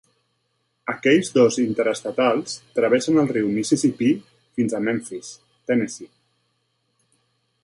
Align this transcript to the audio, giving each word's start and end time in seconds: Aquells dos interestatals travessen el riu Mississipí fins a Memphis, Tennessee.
Aquells 0.93 1.29
dos 1.35 1.57
interestatals 1.65 2.57
travessen 2.79 3.21
el 3.25 3.31
riu 3.35 3.53
Mississipí 3.59 4.11
fins 4.59 4.77
a 4.79 4.83
Memphis, 4.89 5.33
Tennessee. 5.73 6.15